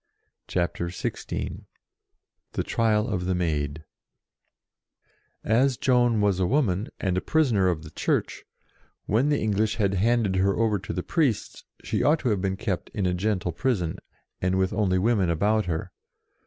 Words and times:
CHAPTER 0.47 0.87
XVI 0.87 1.65
THE 2.53 2.63
TRIAL 2.63 3.07
OF 3.07 3.25
THE 3.25 3.35
MAID 3.35 3.83
AS 5.43 5.77
Joan 5.77 6.21
was 6.21 6.39
a 6.39 6.47
woman, 6.47 6.89
and 6.99 7.17
a 7.17 7.21
prisoner 7.21 7.67
of 7.67 7.83
the 7.83 7.91
Church, 7.91 8.43
when 9.05 9.29
the 9.29 9.39
English 9.39 9.75
had 9.75 9.93
handed 9.93 10.37
her 10.37 10.55
over 10.55 10.79
to 10.79 10.91
the 10.93 11.03
priests, 11.03 11.65
she 11.83 12.01
ought 12.01 12.17
to 12.21 12.29
have 12.29 12.41
been 12.41 12.57
kept 12.57 12.89
in 12.95 13.15
gentle 13.15 13.51
prison, 13.51 13.99
and 14.41 14.57
with 14.57 14.73
only 14.73 14.97
women 14.97 15.29
about 15.29 15.67
her. 15.67 15.91